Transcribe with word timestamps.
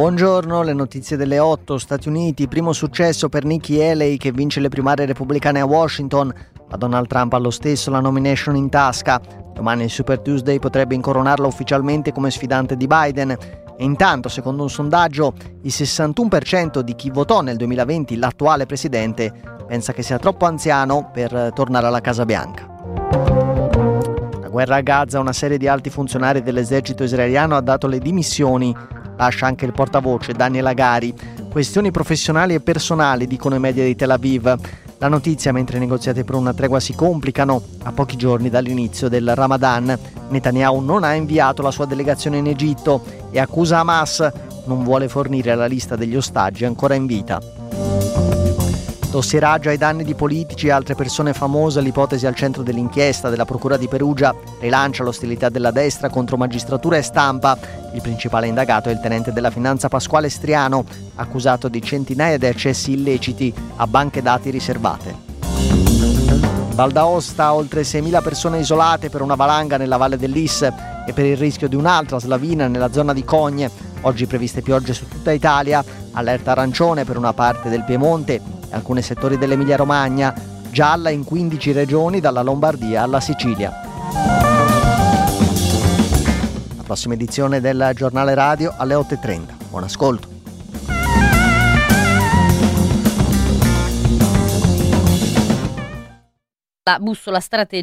Buongiorno, 0.00 0.62
le 0.62 0.72
notizie 0.72 1.18
delle 1.18 1.38
8. 1.38 1.76
Stati 1.76 2.08
Uniti, 2.08 2.48
primo 2.48 2.72
successo 2.72 3.28
per 3.28 3.44
Nikki 3.44 3.82
Haley 3.82 4.16
che 4.16 4.32
vince 4.32 4.58
le 4.58 4.70
primarie 4.70 5.04
repubblicane 5.04 5.60
a 5.60 5.66
Washington, 5.66 6.32
ma 6.70 6.76
Donald 6.78 7.06
Trump 7.06 7.34
ha 7.34 7.36
lo 7.36 7.50
stesso 7.50 7.90
la 7.90 8.00
nomination 8.00 8.56
in 8.56 8.70
tasca. 8.70 9.20
Domani 9.52 9.84
il 9.84 9.90
Super 9.90 10.20
Tuesday 10.20 10.58
potrebbe 10.58 10.94
incoronarla 10.94 11.46
ufficialmente 11.46 12.12
come 12.12 12.30
sfidante 12.30 12.78
di 12.78 12.86
Biden. 12.86 13.30
E 13.30 13.84
intanto, 13.84 14.30
secondo 14.30 14.62
un 14.62 14.70
sondaggio, 14.70 15.34
il 15.64 15.70
61% 15.70 16.80
di 16.80 16.94
chi 16.94 17.10
votò 17.10 17.42
nel 17.42 17.58
2020 17.58 18.16
l'attuale 18.16 18.64
presidente 18.64 19.30
pensa 19.66 19.92
che 19.92 20.02
sia 20.02 20.18
troppo 20.18 20.46
anziano 20.46 21.10
per 21.12 21.50
tornare 21.54 21.88
alla 21.88 22.00
Casa 22.00 22.24
Bianca. 22.24 22.66
La 24.40 24.48
guerra 24.48 24.76
a 24.76 24.80
Gaza, 24.80 25.20
una 25.20 25.34
serie 25.34 25.58
di 25.58 25.68
alti 25.68 25.90
funzionari 25.90 26.42
dell'esercito 26.42 27.04
israeliano 27.04 27.54
ha 27.54 27.60
dato 27.60 27.86
le 27.86 27.98
dimissioni 27.98 28.74
lascia 29.20 29.44
anche 29.44 29.66
il 29.66 29.72
portavoce 29.72 30.32
Daniel 30.32 30.66
Agari. 30.66 31.14
Questioni 31.50 31.90
professionali 31.90 32.54
e 32.54 32.60
personali, 32.60 33.26
dicono 33.26 33.54
i 33.54 33.58
media 33.60 33.84
di 33.84 33.94
Tel 33.94 34.10
Aviv. 34.10 34.56
La 34.96 35.08
notizia 35.08 35.52
mentre 35.52 35.76
i 35.76 35.80
negoziati 35.80 36.24
per 36.24 36.36
una 36.36 36.54
tregua 36.54 36.80
si 36.80 36.94
complicano. 36.94 37.62
A 37.84 37.92
pochi 37.92 38.16
giorni 38.16 38.48
dall'inizio 38.48 39.08
del 39.08 39.34
Ramadan, 39.34 39.98
Netanyahu 40.30 40.80
non 40.80 41.04
ha 41.04 41.12
inviato 41.12 41.60
la 41.60 41.70
sua 41.70 41.84
delegazione 41.84 42.38
in 42.38 42.46
Egitto 42.46 43.02
e 43.30 43.38
accusa 43.38 43.80
Hamas 43.80 44.32
non 44.64 44.84
vuole 44.84 45.08
fornire 45.08 45.54
la 45.54 45.66
lista 45.66 45.96
degli 45.96 46.16
ostaggi 46.16 46.64
ancora 46.64 46.94
in 46.94 47.06
vita. 47.06 47.89
Dossieraggio 49.10 49.70
ai 49.70 49.76
danni 49.76 50.04
di 50.04 50.14
politici 50.14 50.68
e 50.68 50.70
altre 50.70 50.94
persone 50.94 51.32
famose, 51.32 51.80
l'ipotesi 51.80 52.28
al 52.28 52.36
centro 52.36 52.62
dell'inchiesta 52.62 53.28
della 53.28 53.44
Procura 53.44 53.76
di 53.76 53.88
Perugia 53.88 54.32
rilancia 54.60 55.02
l'ostilità 55.02 55.48
della 55.48 55.72
destra 55.72 56.08
contro 56.08 56.36
magistratura 56.36 56.96
e 56.96 57.02
stampa. 57.02 57.58
Il 57.92 58.02
principale 58.02 58.46
indagato 58.46 58.88
è 58.88 58.92
il 58.92 59.00
tenente 59.00 59.32
della 59.32 59.50
finanza 59.50 59.88
Pasquale 59.88 60.28
Striano, 60.28 60.84
accusato 61.16 61.66
di 61.66 61.82
centinaia 61.82 62.38
di 62.38 62.46
accessi 62.46 62.92
illeciti 62.92 63.52
a 63.76 63.86
banche 63.88 64.22
dati 64.22 64.48
riservate. 64.50 65.12
Val 66.74 66.92
d'Aosta, 66.92 67.52
oltre 67.52 67.82
6.000 67.82 68.22
persone 68.22 68.60
isolate 68.60 69.10
per 69.10 69.22
una 69.22 69.34
valanga 69.34 69.76
nella 69.76 69.96
valle 69.96 70.18
dell'Is 70.18 70.62
e 70.62 71.12
per 71.12 71.24
il 71.24 71.36
rischio 71.36 71.66
di 71.66 71.74
un'altra 71.74 72.20
slavina 72.20 72.68
nella 72.68 72.92
zona 72.92 73.12
di 73.12 73.24
Cogne. 73.24 73.68
Oggi 74.02 74.26
previste 74.26 74.62
piogge 74.62 74.94
su 74.94 75.08
tutta 75.08 75.32
Italia, 75.32 75.84
allerta 76.12 76.52
arancione 76.52 77.04
per 77.04 77.16
una 77.16 77.32
parte 77.32 77.68
del 77.68 77.82
Piemonte 77.82 78.58
alcuni 78.70 79.02
settori 79.02 79.38
dell'Emilia-Romagna, 79.38 80.34
gialla 80.70 81.10
in 81.10 81.24
15 81.24 81.72
regioni 81.72 82.20
dalla 82.20 82.42
Lombardia 82.42 83.02
alla 83.02 83.20
Sicilia. 83.20 83.72
La 86.76 86.82
prossima 86.82 87.14
edizione 87.14 87.60
del 87.60 87.92
giornale 87.94 88.34
radio 88.34 88.74
alle 88.76 88.94
8.30. 88.94 89.40
Buon 89.68 89.84
ascolto. 89.84 90.38
La 96.82 96.98
bussola 96.98 97.38
strategica 97.38 97.78